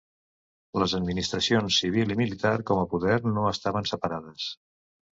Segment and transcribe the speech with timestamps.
[0.83, 4.53] Les administracions civil i militar, com a poder, no estaven separades.